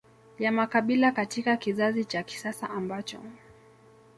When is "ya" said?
0.39-0.51